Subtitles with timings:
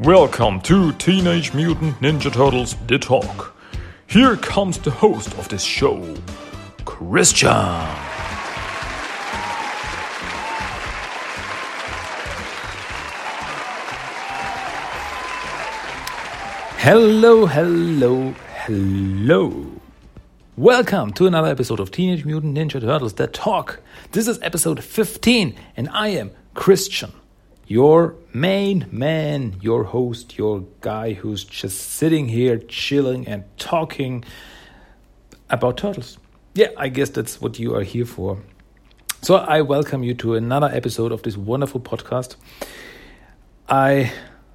[0.00, 3.56] Welcome to Teenage Mutant Ninja Turtles The Talk.
[4.06, 6.14] Here comes the host of this show,
[6.84, 7.50] Christian.
[16.78, 18.30] Hello, hello,
[18.66, 19.66] hello.
[20.56, 23.80] Welcome to another episode of Teenage Mutant Ninja Turtles The Talk.
[24.12, 27.10] This is episode 15, and I am Christian,
[27.68, 34.24] your main man, your host, your guy who's just sitting here chilling and talking
[35.50, 36.18] about turtles.
[36.54, 38.38] Yeah, I guess that's what you are here for.
[39.20, 42.36] So I welcome you to another episode of this wonderful podcast.
[43.68, 44.12] I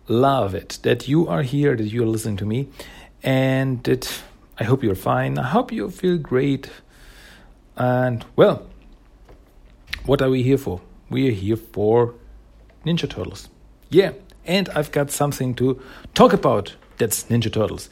[0.08, 2.70] love it that you are here, that you're listening to me,
[3.22, 4.24] and that
[4.58, 5.38] I hope you're fine.
[5.38, 6.68] I hope you feel great.
[7.78, 8.66] And well,
[10.08, 10.82] what are we here for?
[11.12, 12.16] We are here for
[12.86, 13.50] Ninja Turtles.
[13.90, 14.12] Yeah,
[14.46, 15.82] and I've got something to
[16.14, 17.90] talk about that's Ninja Turtles.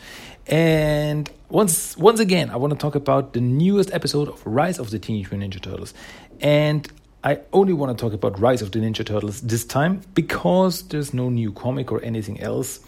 [0.48, 4.90] And once once again, I want to talk about the newest episode of Rise of
[4.90, 5.94] the Teenage Mutant Ninja Turtles.
[6.40, 6.92] And
[7.24, 11.14] I only want to talk about Rise of the Ninja Turtles this time because there's
[11.14, 12.80] no new comic or anything else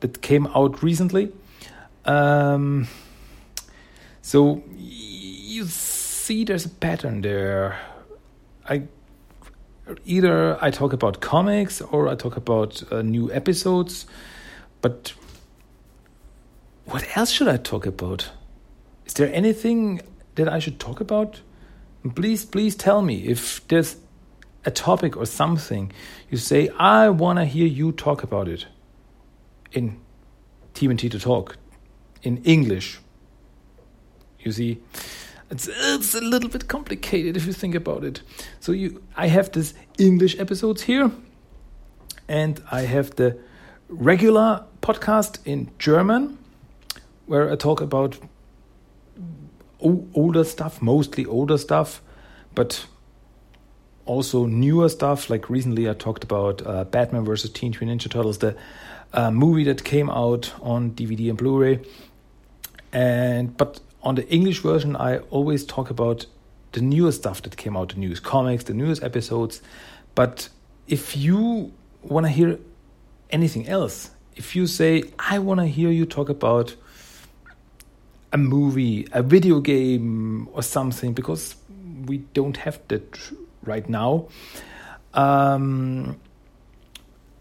[0.00, 1.32] that came out recently.
[2.06, 2.88] Um,
[4.22, 7.78] so you see, there's a pattern there.
[8.68, 8.84] I
[10.04, 14.06] either I talk about comics or I talk about uh, new episodes,
[14.80, 15.12] but
[16.84, 18.30] what else should I talk about?
[19.04, 20.00] Is there anything
[20.34, 21.40] that I should talk about?
[22.14, 23.96] please, please tell me if there's
[24.64, 25.92] a topic or something
[26.30, 28.66] you say, I want to hear you talk about it
[29.72, 30.00] in
[30.74, 31.56] TMNT to talk
[32.22, 32.98] in English.
[34.40, 34.80] You see,
[35.50, 38.22] it's, it's a little bit complicated if you think about it.
[38.60, 41.10] So you, I have this English episodes here,
[42.28, 43.38] and I have the
[43.88, 46.38] regular podcast in German,
[47.26, 48.18] where I talk about
[49.80, 52.02] older stuff, mostly older stuff,
[52.54, 52.86] but
[54.04, 55.30] also newer stuff.
[55.30, 58.56] Like recently, I talked about uh, Batman versus Teenage Mutant Ninja Turtles, the
[59.12, 61.80] uh, movie that came out on DVD and Blu-ray.
[62.92, 66.26] And but on the English version, I always talk about
[66.70, 69.60] the newest stuff that came out, the newest comics, the newest episodes.
[70.14, 70.48] But
[70.86, 71.72] if you
[72.02, 72.60] want to hear
[73.30, 76.76] anything else, if you say, I want to hear you talk about
[78.32, 81.56] a movie, a video game, or something, because
[82.04, 83.18] we don't have that
[83.64, 84.28] right now.
[85.14, 86.20] Um,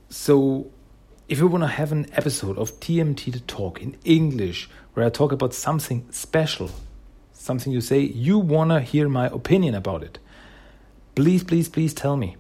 [0.09, 0.71] so,
[1.27, 5.09] if you want to have an episode of TMNT to Talk in English, where I
[5.09, 6.69] talk about something special,
[7.33, 10.19] something you say, you want to hear my opinion about it,
[11.15, 12.37] please, please, please tell me.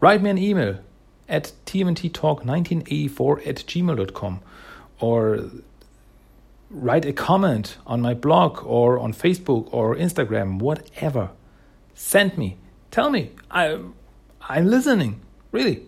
[0.00, 0.80] Write me an email
[1.28, 4.40] at tmnttalk1984 at gmail.com
[5.00, 5.50] or
[6.70, 11.30] write a comment on my blog or on Facebook or Instagram, whatever.
[11.94, 12.56] Send me.
[12.90, 13.30] Tell me.
[13.48, 13.78] I,
[14.40, 15.20] I'm listening.
[15.52, 15.86] Really.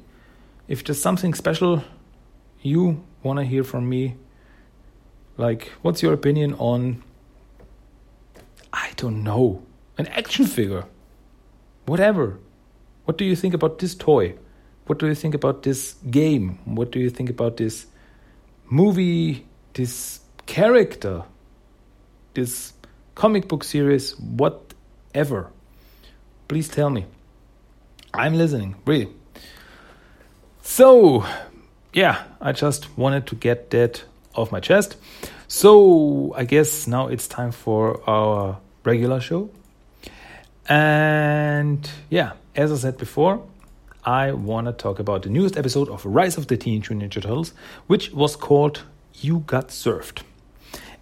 [0.69, 1.83] If there's something special
[2.67, 4.17] you want to hear from me,
[5.37, 7.03] like, what's your opinion on,
[8.73, 9.63] I don't know,
[9.99, 10.85] an action figure?
[11.87, 12.39] Whatever.
[13.05, 14.35] What do you think about this toy?
[14.87, 16.59] What do you think about this game?
[16.65, 17.87] What do you think about this
[18.69, 21.25] movie, this character,
[22.35, 22.73] this
[23.15, 25.51] comic book series, whatever?
[26.49, 27.07] Please tell me.
[28.15, 29.09] I'm listening, really.
[30.63, 31.25] So,
[31.97, 34.97] yeah, I just wanted to get that off my chest.
[35.49, 39.49] So, I guess now it's time for our regular show.
[40.69, 43.43] And yeah, as I said before,
[44.05, 47.23] I want to talk about the newest episode of Rise of the Teenage Mutant Ninja
[47.23, 47.55] Turtles,
[47.87, 48.83] which was called
[49.15, 50.23] You Got Served.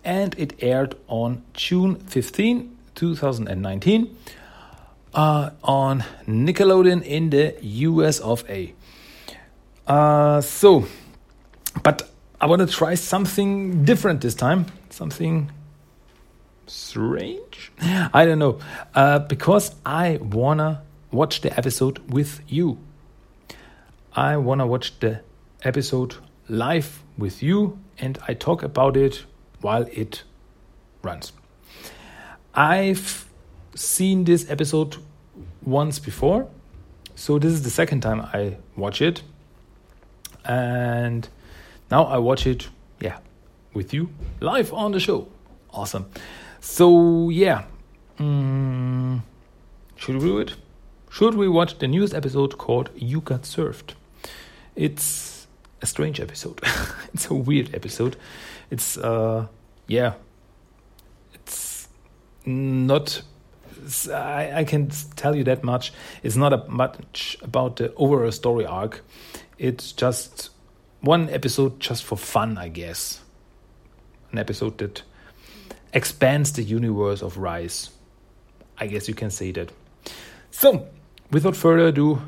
[0.05, 4.17] And it aired on June 15, 2019
[5.13, 8.75] uh, on Nickelodeon in the US of A.
[9.87, 10.87] Uh, so,
[11.83, 12.11] but
[12.41, 15.51] I want to try something different this time, something
[16.67, 17.73] strange.
[17.81, 18.59] I don't know,
[18.95, 22.79] uh, because I wanna watch the episode with you.
[24.15, 25.21] I wanna watch the
[25.63, 26.17] episode
[26.49, 29.25] live with you, and I talk about it
[29.61, 30.23] while it
[31.03, 31.33] runs.
[32.55, 33.29] I've
[33.75, 34.97] seen this episode
[35.63, 36.49] once before,
[37.15, 39.23] so this is the second time I watch it,
[40.45, 41.29] and
[41.91, 42.69] now I watch it,
[43.01, 43.19] yeah,
[43.73, 44.11] with you
[44.41, 45.29] live on the show.
[45.71, 46.07] Awesome.
[46.61, 47.65] So yeah,
[48.19, 49.21] mm,
[49.97, 50.55] should we do it?
[51.11, 53.95] Should we watch the newest episode called "You Got Served"?
[54.75, 55.47] It's
[55.83, 56.61] a strange episode.
[57.15, 58.17] it's a weird episode.
[58.71, 59.47] It's uh
[59.87, 60.15] yeah.
[61.35, 61.89] It's
[62.47, 63.23] not
[64.11, 65.93] I, I can tell you that much.
[66.23, 69.05] It's not a much about the overall story arc.
[69.59, 70.51] It's just
[71.01, 73.21] one episode just for fun, I guess.
[74.33, 75.03] An episode that
[75.93, 77.91] expands the universe of Rise.
[78.79, 79.71] I guess you can say that.
[80.51, 80.89] So,
[81.31, 82.21] without further ado,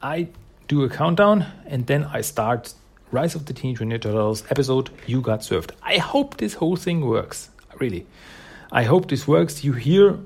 [0.00, 0.28] I
[0.68, 2.74] do a countdown and then I start
[3.10, 5.72] Rise of the Teenage Mutant Ninja Turtles episode You Got Served.
[5.82, 7.50] I hope this whole thing works.
[7.80, 8.06] Really.
[8.70, 9.64] I hope this works.
[9.64, 10.18] You hear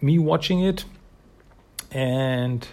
[0.00, 0.84] me watching it
[1.90, 2.66] and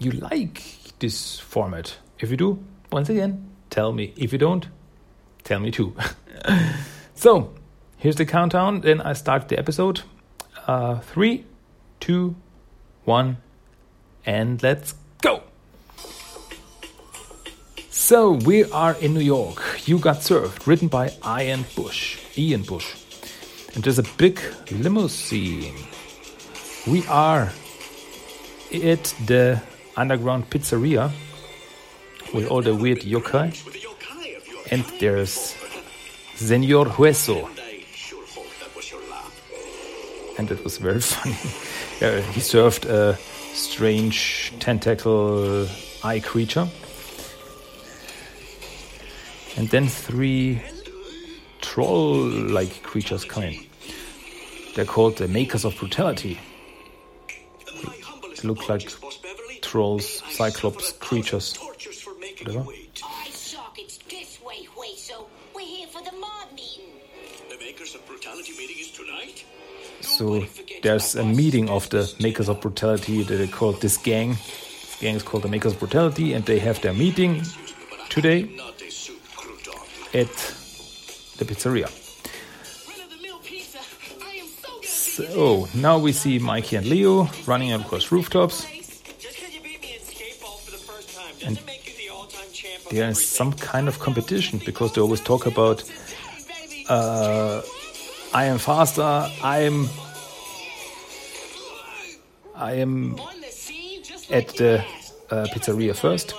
[0.00, 0.62] you like
[0.98, 1.96] this format.
[2.18, 4.12] If you do, once again, tell me.
[4.16, 4.66] If you don't,
[5.44, 5.94] tell me too.
[7.14, 7.54] so,
[7.98, 8.80] here's the countdown.
[8.80, 10.00] Then I start the episode.
[10.66, 11.44] Uh, three,
[12.00, 12.34] two,
[13.04, 13.36] one,
[14.24, 15.42] and let's go.
[17.90, 19.86] So we are in New York.
[19.86, 22.18] You got served, written by Ian Bush.
[22.38, 22.94] Ian Bush.
[23.74, 25.74] And there's a big limousine.
[26.86, 27.52] We are
[28.72, 29.60] at the
[29.96, 31.10] underground pizzeria
[32.32, 33.50] with all the weird yokai.
[34.70, 35.56] And there's
[36.36, 37.48] Senor Hueso.
[40.38, 41.36] And it was very funny.
[42.00, 43.16] uh, he served a
[43.52, 45.66] strange tentacle
[46.02, 46.68] eye creature.
[49.56, 50.62] And then three
[51.60, 53.66] troll like creatures come in.
[54.74, 56.38] They're called the Makers of Brutality.
[57.66, 58.88] They look like
[59.70, 61.56] trolls, cyclops, creatures.
[61.56, 62.64] Whatever.
[63.04, 63.78] I suck.
[63.78, 65.26] It's this way, Hueso.
[65.54, 66.90] We're here for the mob meeting.
[67.48, 69.44] The Makers of Brutality meeting is tonight?
[70.00, 70.44] So
[70.82, 74.30] there's a meeting of the Makers of Brutality that they call this gang.
[74.30, 77.42] This gang is called the Makers of Brutality, and they have their meeting
[78.08, 79.78] today Not a soup crouton.
[80.20, 80.34] at
[81.38, 81.86] the pizzeria.
[82.88, 83.78] Run-of-the-mill pizza.
[84.20, 84.46] I am
[84.82, 88.66] so gonna So now we see Mikey and Leo running across rooftops.
[92.90, 95.84] There is some kind of competition because they always talk about
[96.88, 97.62] uh,
[98.34, 99.02] I am faster,
[99.42, 99.88] I am
[102.56, 104.84] I am On the scene just at the
[105.30, 106.34] uh, pizzeria first.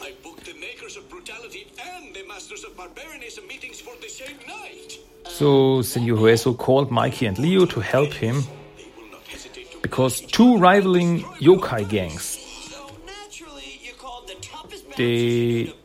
[0.00, 4.36] I booked the Makers of Brutality and the Masters of Barbarianism meetings for the same
[4.46, 4.98] night.
[5.26, 8.42] So Senor Hueso called Mikey and Leo to help him
[8.76, 12.38] They will not hesitate to because two rivaling yokai gangs
[12.70, 15.79] So naturally, you called the toughest man they to boot these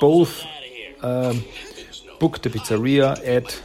[0.00, 0.44] both
[1.02, 1.44] um,
[2.18, 3.60] booked the pizzeria at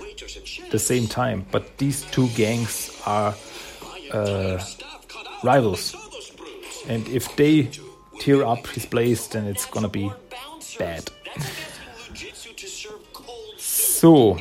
[0.72, 3.36] the same time, but these two gangs are
[4.12, 4.64] uh,
[5.44, 5.96] rivals.
[6.88, 7.70] And if they
[8.20, 10.12] tear up his place, then it's gonna be
[10.78, 11.10] bad.
[13.58, 14.38] So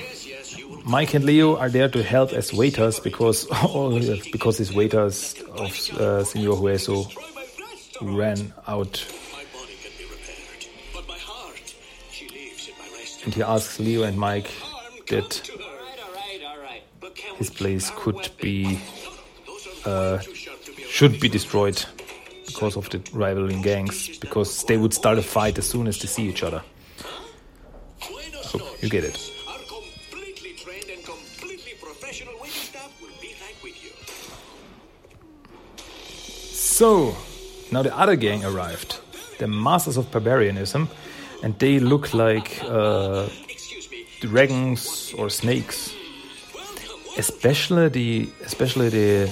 [0.85, 3.99] Mike and Leo are there to help as waiters because all
[4.33, 7.07] because his waiters of uh, Senor Hueso
[8.01, 9.05] ran out,
[13.25, 14.51] and he asks Leo and Mike
[15.09, 15.51] that
[17.37, 18.79] his place could be be
[20.89, 21.85] should be destroyed
[22.47, 26.07] because of the rivaling gangs because they would start a fight as soon as they
[26.07, 26.63] see each other.
[28.43, 29.17] So you get it.
[36.53, 37.17] So
[37.71, 39.01] now the other gang arrived,
[39.39, 40.89] the Masters of Barbarianism,
[41.43, 43.29] and they look like uh,
[44.21, 45.95] dragons or snakes.
[47.19, 49.31] Especially the especially the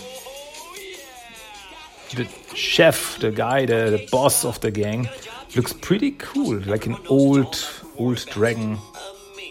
[2.15, 5.09] the chef, the guy, the, the boss of the gang,
[5.57, 7.57] looks pretty cool, like an old
[7.97, 8.79] old dragon,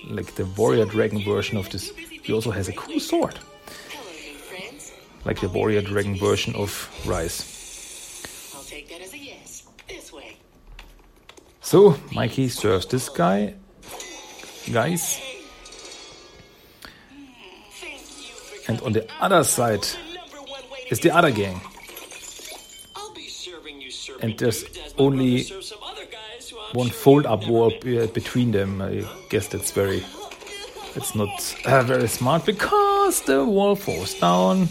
[0.10, 1.90] like the warrior dragon version of this.
[2.24, 3.40] He also has a cool sword,
[5.26, 7.42] like the warrior dragon version of Rise.
[8.56, 9.68] I'll take that as a yes.
[9.88, 10.38] This way.
[11.70, 13.54] So Mikey serves this guy,
[14.74, 15.22] guys,
[18.68, 19.86] and on the other side
[20.90, 21.62] is the other gang.
[24.24, 24.66] And there's
[24.98, 25.44] only
[26.74, 27.72] one fold up wall
[28.16, 28.82] between them.
[28.82, 30.04] I guess that's very,
[30.96, 34.70] it's not uh, very smart because the wall falls down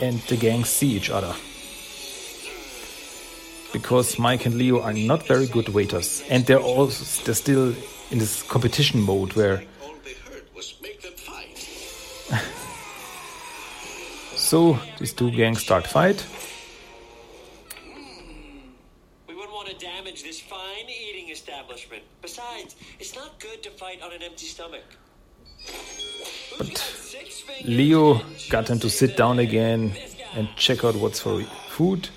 [0.00, 1.34] and the gangs see each other.
[3.72, 7.74] Because Mike and Leo are not very good waiters, and they're also they're still
[8.10, 11.58] in this competition mode where All they heard was make them fight.
[14.36, 16.26] so these two gangs start fight.
[19.26, 22.02] We wouldn't want to damage this fine eating establishment.
[22.20, 24.84] Besides, it's not good to fight on an empty stomach.
[26.58, 27.16] But
[27.64, 29.92] Leo got him to sit down again
[30.34, 32.10] and check out what's for food.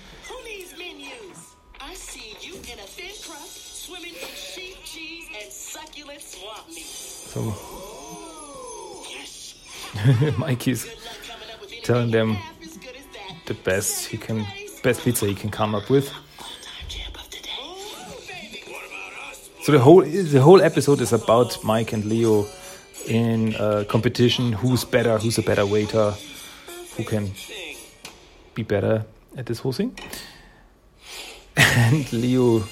[7.36, 7.52] So with
[10.58, 10.88] anything
[11.82, 12.38] telling them
[13.44, 14.46] the best he can,
[14.82, 16.10] best pizza he can come up with.
[19.64, 22.46] So the whole the whole episode is about Mike and Leo
[23.06, 24.52] in uh, competition.
[24.52, 25.18] Who's better?
[25.18, 26.14] Who's a better waiter?
[26.96, 27.32] Who can
[28.54, 29.04] be better
[29.36, 29.94] at this whole thing?
[31.58, 32.64] And Leo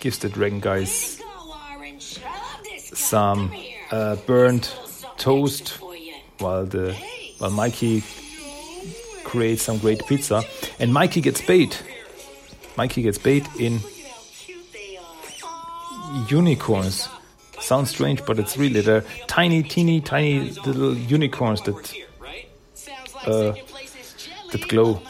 [0.00, 1.24] gives the dragon guys Go,
[1.76, 2.18] Orange.
[2.24, 2.78] I love this guy.
[2.98, 3.52] Some
[3.90, 4.76] uh, burnt
[5.16, 5.78] toast
[6.38, 6.94] while the
[7.38, 8.02] while Mikey
[9.24, 10.42] creates some great pizza,
[10.78, 11.82] and Mikey gets bait.
[12.76, 13.80] Mikey gets bait in
[16.28, 17.08] unicorns.
[17.60, 21.94] Sounds strange, but it's really they're tiny, teeny, tiny little unicorns that
[23.26, 23.52] Uh,
[24.52, 25.02] that glow.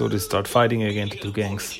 [0.00, 1.78] So they start fighting again, the two gangs.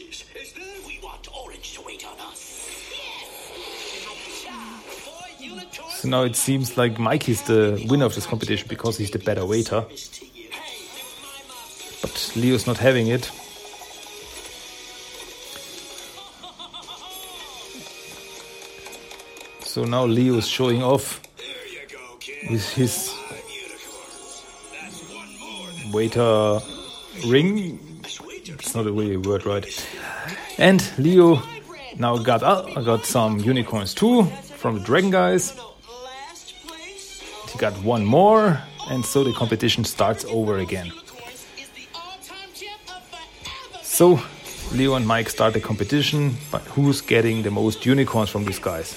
[5.92, 9.46] So now it seems like Mikey's the winner of this competition because he's the better
[9.46, 9.86] waiter,
[12.02, 13.24] but Leo's not having it.
[19.64, 21.22] So now Leo is showing off
[22.50, 23.14] with his
[25.90, 26.60] waiter
[27.26, 27.89] ring.
[28.60, 29.64] It's not a really word, right?
[30.58, 31.42] And Leo
[31.96, 34.24] now got uh, got some unicorns too
[34.60, 35.58] from the dragon guys.
[37.50, 40.92] He got one more, and so the competition starts over again.
[43.82, 44.20] So
[44.72, 48.94] Leo and Mike start the competition, but who's getting the most unicorns from these guys?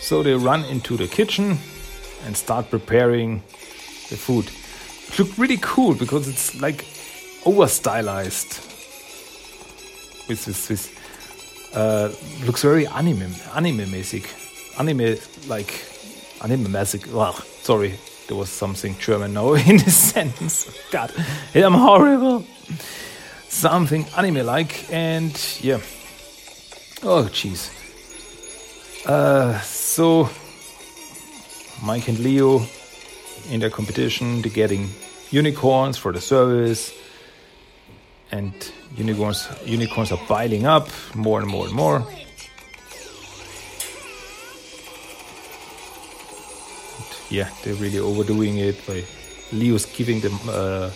[0.00, 1.58] So they run into the kitchen
[2.24, 3.42] and start preparing
[4.10, 4.50] the food.
[5.08, 6.84] It looked really cool because it's like
[7.44, 8.60] over stylized.
[10.28, 10.46] With
[11.74, 12.10] uh,
[12.46, 14.32] looks very anime anime music,
[14.78, 15.16] anime
[15.48, 15.84] like
[16.42, 17.06] anime music.
[17.12, 20.70] Well, sorry, there was something German now in this sentence.
[20.90, 21.12] God,
[21.54, 22.44] I'm horrible.
[23.48, 25.80] Something anime like, and yeah.
[27.02, 27.70] Oh, jeez.
[29.06, 30.30] Uh, so
[31.82, 32.64] Mike and Leo
[33.50, 34.88] in their competition, they're getting
[35.30, 36.92] unicorns for the service,
[38.32, 38.52] and
[38.96, 42.04] unicorns unicorns are piling up more and more and more.
[47.30, 49.04] Yeah, they're really overdoing it by
[49.52, 50.90] Leo's giving them uh,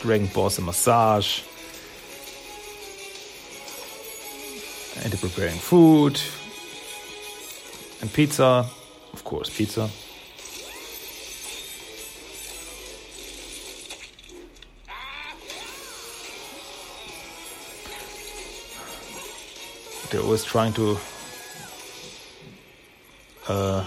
[0.00, 1.42] Dragon Boss a massage.
[5.02, 6.20] And they're preparing food
[8.00, 8.66] and pizza.
[9.12, 9.90] Of course, pizza.
[20.34, 20.98] They're trying to
[23.46, 23.84] uh,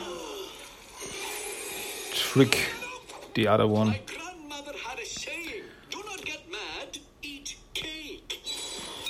[2.13, 2.69] trick
[3.33, 3.87] the other one.
[3.89, 6.99] My grandmother had a saying do not get mad,
[7.73, 8.39] cake.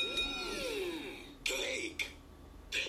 [0.02, 2.10] Mm, cake.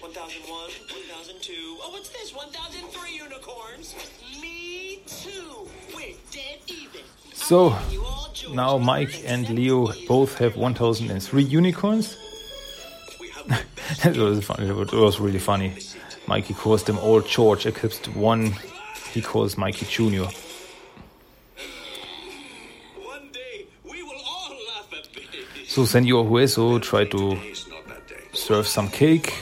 [0.01, 1.53] 1001, 1002.
[1.83, 2.35] Oh, what's this?
[2.35, 3.95] 1003 unicorns?
[4.41, 5.69] Me too.
[5.95, 7.03] We're dead even.
[7.35, 12.17] So You all join now Mike and Leo both have 1003 unicorns.
[14.05, 14.69] It was funny.
[14.69, 15.73] It was really funny.
[16.27, 18.53] Mikey calls them all George, except one
[19.13, 20.29] he calls Mikey Junior.
[23.03, 25.71] one day we will all laugh at this.
[25.73, 28.17] So Senor Hueso tried to It's not that day.
[28.33, 29.33] serve some cake,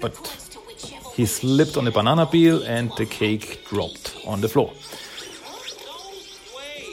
[0.00, 4.40] but unicorns to whichever he slipped on a banana peel and the cake dropped on
[4.42, 4.72] the floor.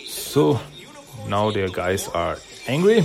[0.08, 0.60] So
[1.27, 2.38] now their guys are
[2.68, 3.03] angry.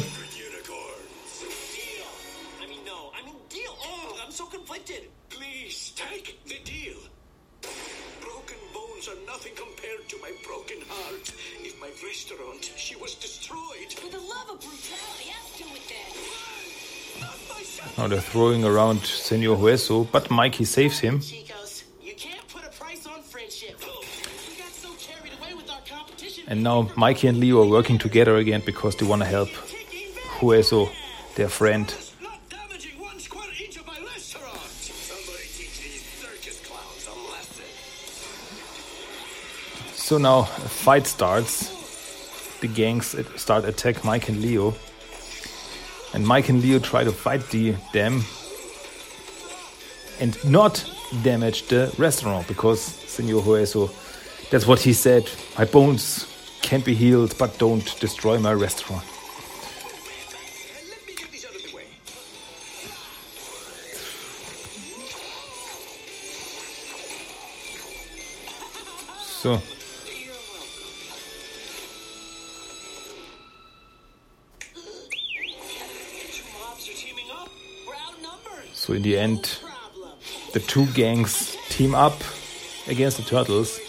[18.37, 21.23] throwing around Senor Hueso, but Mikey saves him.
[26.47, 29.49] And now Mikey and Leo are working together again because they want to help
[30.39, 30.91] Hueso,
[31.37, 31.89] their friend.
[39.95, 41.73] So now a fight starts.
[42.61, 44.75] The gangs start attack Mike and Leo.
[46.17, 48.25] And Mike and Leo try to fight the dam
[50.19, 50.83] and not
[51.23, 53.91] damage the restaurant because Senor Hueso,
[54.49, 55.29] that's what he said.
[55.59, 56.27] My bones
[56.63, 59.05] can't be healed, but don't destroy my restaurant.
[69.21, 69.61] So,
[78.87, 79.59] so in the end,
[80.53, 82.23] the two gangs team up
[82.87, 83.81] against the turtles.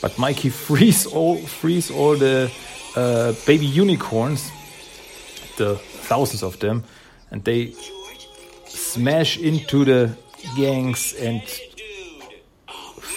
[0.00, 2.50] But Mikey frees all frees all the
[2.96, 4.50] uh, baby unicorns,
[5.58, 5.76] the
[6.08, 6.84] thousands of them,
[7.30, 7.74] and they
[8.64, 10.16] smash into the
[10.56, 11.42] gangs and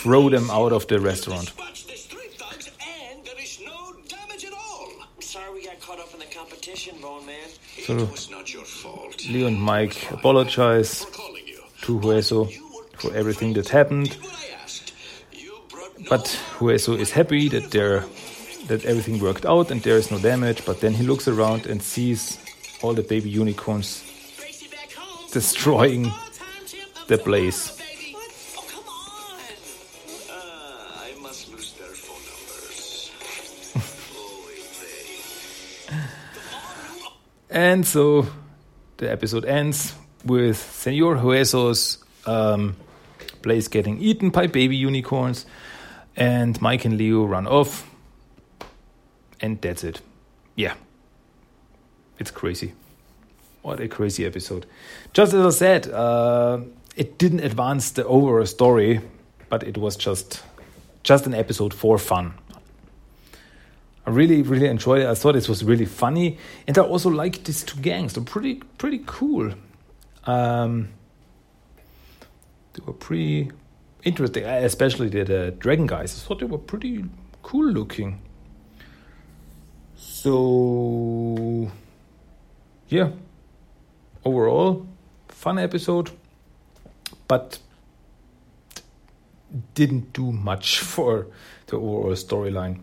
[0.01, 1.57] throw them out of the restaurant.
[1.57, 4.91] watch the street thugs, and there is no damage at all.
[5.21, 7.47] Sorry we got caught up in the competition, Bone Man.
[7.85, 9.08] So It was not your fault.
[9.27, 11.05] Leo and Mike apologize
[11.81, 12.49] to Hueso
[12.97, 14.15] for everything that happened.
[16.09, 16.25] But
[16.57, 18.05] Hueso is happy that there
[18.67, 20.65] that everything worked out and there is no damage.
[20.65, 22.37] But then he looks around and sees
[22.81, 24.03] all the baby unicorns
[25.31, 26.11] destroying
[27.07, 27.75] the place.
[37.51, 38.27] And so
[38.99, 42.75] the episode ends with Senor Hueso's um,
[43.41, 45.45] place getting eaten by baby unicorns,
[46.15, 47.89] and Mike and Leo run off,
[49.39, 50.01] and that's it.
[50.55, 50.73] Yeah,
[52.19, 52.73] it's crazy.
[53.61, 54.65] What a crazy episode.
[55.13, 56.59] Just as I said, uh,
[56.95, 59.01] it didn't advance the overall story,
[59.47, 60.43] but it was just
[61.03, 62.33] just an episode for fun.
[64.09, 65.07] I really, really enjoyed it.
[65.07, 68.13] I thought it was really funny, and I also liked these two gangs.
[68.15, 69.53] They're pretty, pretty cool.
[70.25, 70.89] Um,
[72.73, 73.51] they were pretty
[74.03, 76.17] interesting, uh, especially the, the dragon guys.
[76.17, 77.05] I thought they were pretty
[77.43, 78.19] cool looking.
[79.95, 81.71] So,
[82.87, 83.11] yeah,
[84.25, 84.87] overall,
[85.27, 86.09] fun episode,
[87.27, 87.59] but
[89.75, 91.27] didn't do much for
[91.67, 92.79] the overall storyline.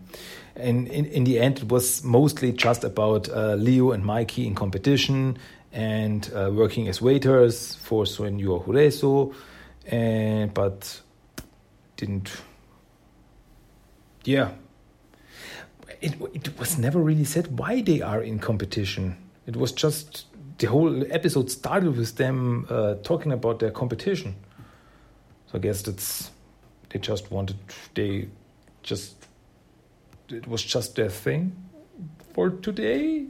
[0.57, 4.55] And in, in the end, it was mostly just about uh, Leo and Mikey in
[4.55, 5.37] competition
[5.71, 9.35] and uh, working as waiters for Senor Hueso,
[9.85, 11.01] and but
[11.95, 12.31] didn't.
[14.23, 14.51] Yeah,
[16.01, 19.17] it it was never really said why they are in competition.
[19.45, 20.25] It was just
[20.57, 24.35] the whole episode started with them uh, talking about their competition.
[25.51, 26.31] So I guess that's
[26.89, 27.57] they just wanted
[27.93, 28.27] they
[28.81, 29.26] just
[30.29, 31.55] it was just their thing
[32.33, 33.25] for today.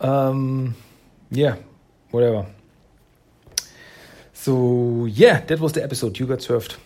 [0.00, 0.74] Um,
[1.30, 1.56] yeah,
[2.10, 2.46] whatever.
[4.32, 6.18] So yeah, that was the episode.
[6.18, 6.76] You got served.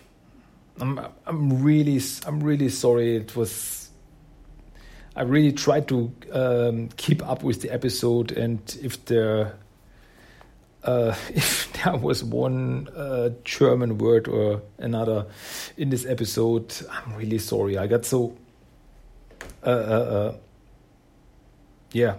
[0.79, 3.17] I'm I'm really I'm really sorry.
[3.17, 3.89] It was.
[5.15, 9.57] I really tried to um, keep up with the episode, and if there
[10.83, 15.25] uh, if there was one uh, German word or another
[15.77, 17.77] in this episode, I'm really sorry.
[17.77, 18.37] I got so.
[19.63, 20.35] Uh, uh, uh,
[21.91, 22.15] yeah.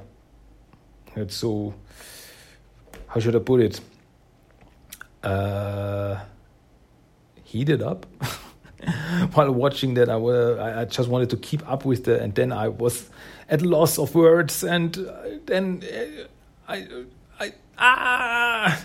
[1.17, 1.75] It's so.
[3.09, 3.81] How should I put it?
[7.45, 8.07] Heated up.
[9.35, 12.69] While watching that, I, I just wanted to keep up with the, and then I
[12.69, 13.11] was
[13.49, 14.95] at loss of words, and
[15.47, 15.83] then
[16.69, 16.87] I,
[17.81, 18.85] Ah.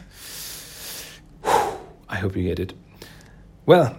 [2.08, 2.74] I hope you get it.
[3.66, 3.98] Well,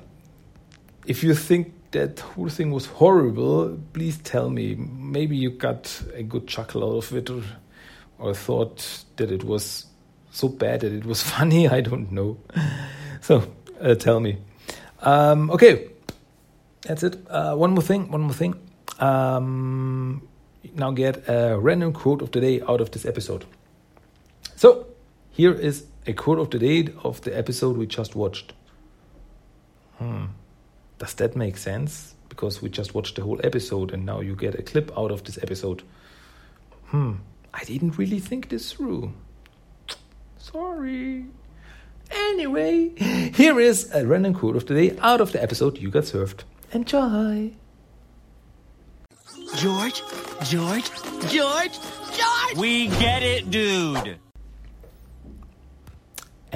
[1.06, 4.74] if you think that whole thing was horrible, please tell me.
[4.74, 7.42] Maybe you got a good chuckle out of it, or,
[8.18, 9.86] or thought that it was
[10.30, 11.68] so bad that it was funny.
[11.68, 12.38] I don't know.
[13.20, 14.38] So uh, tell me.
[15.00, 15.88] Um, okay,
[16.82, 17.18] that's it.
[17.28, 18.10] Uh, one more thing.
[18.10, 18.54] One more thing.
[18.98, 20.26] Um,
[20.74, 23.44] now get a random quote of the day out of this episode.
[24.56, 24.86] So
[25.30, 28.54] here is a quote of the day of the episode we just watched.
[29.98, 30.26] Hmm.
[30.98, 32.14] Does that make sense?
[32.30, 35.24] Because we just watched the whole episode and now you get a clip out of
[35.24, 35.82] this episode.
[36.86, 37.16] Hmm.
[37.52, 39.12] I didn't really think this through.
[40.38, 41.26] Sorry.
[42.10, 42.90] Anyway,
[43.34, 46.44] here is a random quote of the day out of the episode you got served.
[46.72, 47.52] Enjoy.
[49.56, 50.02] George?
[50.44, 50.90] George?
[51.28, 51.78] George?
[52.12, 52.56] George!
[52.56, 54.18] We get it, dude.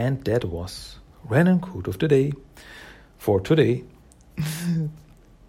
[0.01, 2.33] And that was random quote of the day
[3.19, 3.85] for today,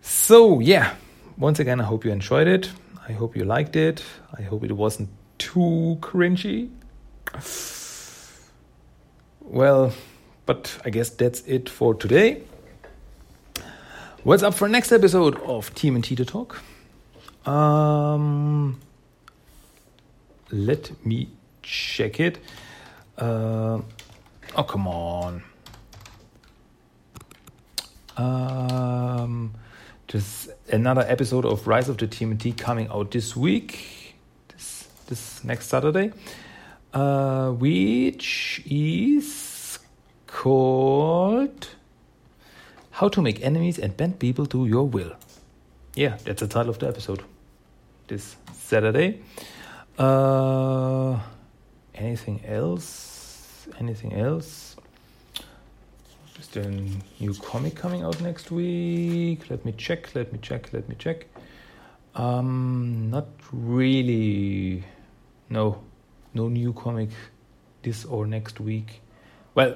[0.02, 0.96] so, yeah,
[1.38, 2.70] once again, I hope you enjoyed it.
[3.08, 4.04] I hope you liked it.
[4.38, 6.70] I hope it wasn't too cringy.
[9.40, 9.94] Well,
[10.46, 12.44] but I guess that's it for today.
[14.24, 16.62] What's up for next episode of TMNT to Talk?
[17.48, 18.82] Um,
[20.52, 21.30] let me
[21.64, 22.40] check it.
[23.18, 23.80] Uh,
[24.56, 25.44] oh, come on.
[28.18, 29.54] Um,
[30.08, 34.16] there's another episode of Rise of the TMNT coming out this week,
[34.50, 36.12] this this next Saturday,
[36.94, 39.80] uh, which is
[40.28, 41.70] called
[42.92, 45.14] "How to Make Enemies and Bend People to Your Will."
[45.96, 47.24] Yeah, that's the title of the episode.
[48.08, 49.22] This Saturday.
[49.98, 51.20] Uh,
[51.96, 53.11] anything else?
[53.80, 54.76] Anything else?
[56.40, 56.72] Is there a
[57.20, 59.50] new comic coming out next week?
[59.50, 61.28] Let me check, let me check, let me check.
[62.16, 64.84] Um, not really.
[65.50, 65.82] No,
[66.34, 67.10] no new comic
[67.84, 69.02] this or next week.
[69.56, 69.76] Well,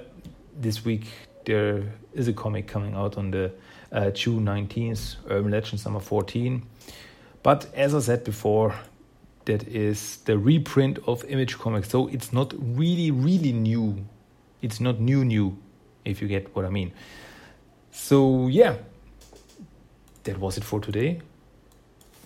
[0.57, 1.05] this week
[1.45, 3.51] there is a comic coming out on the
[3.91, 6.63] uh, June 19th, Urban Legends number 14.
[7.43, 8.75] But as I said before,
[9.45, 11.89] that is the reprint of Image Comics.
[11.89, 14.05] So it's not really, really new.
[14.61, 15.57] It's not new, new,
[16.03, 16.91] if you get what I mean.
[17.91, 18.77] So, yeah,
[20.23, 21.21] that was it for today.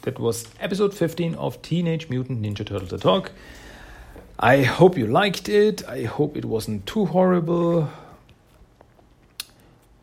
[0.01, 3.31] That was episode 15 of Teenage Mutant Ninja Turtles The Talk.
[4.39, 5.87] I hope you liked it.
[5.87, 7.89] I hope it wasn't too horrible.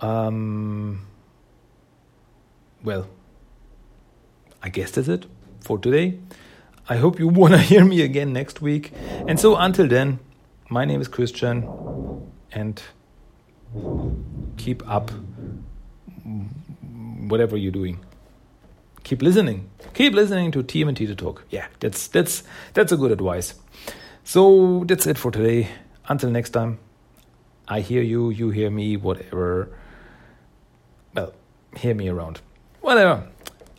[0.01, 1.07] Um,
[2.85, 3.07] well,
[4.63, 5.25] I guess that's it
[5.61, 6.19] for today.
[6.89, 8.93] I hope you want to hear me again next week.
[9.27, 10.21] And so until then,
[10.69, 11.69] my name is Christian
[12.53, 12.81] and
[14.57, 15.11] keep up
[17.29, 17.99] whatever you're doing.
[19.03, 19.69] Keep listening.
[19.95, 21.45] Keep listening to TMNT to talk.
[21.51, 22.43] Yeah, that's that's
[22.75, 23.55] that's a good advice.
[24.25, 25.69] So that's it for today.
[26.09, 26.79] Until next time,
[27.69, 29.69] I hear you, you hear me, whatever.
[31.15, 31.33] Well,
[31.77, 32.41] hear me around.
[32.81, 33.29] Whatever.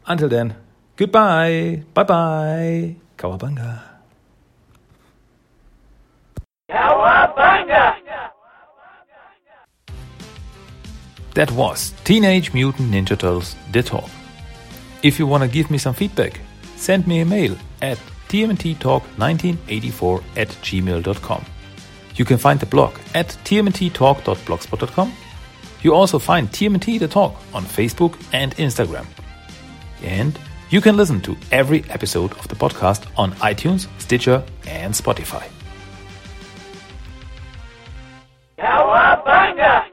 [0.06, 0.56] Until then,
[0.98, 1.84] goodbye.
[1.94, 2.96] Bye bye.
[3.18, 3.82] Cowabunga.
[11.38, 14.10] That was Teenage Mutant Ninja Turtles The Talk.
[15.04, 16.40] If you want to give me some feedback,
[16.76, 21.46] send me a mail at tmnttalk1984 at gmail.com.
[22.16, 25.14] You can find the blog at tmnttalk.blogspot.com.
[25.84, 29.06] You also find TMNT The Talk on Facebook and Instagram.
[30.02, 35.48] And you can listen to every episode of the podcast on iTunes, Stitcher, and Spotify.
[38.60, 39.87] Cowabunga!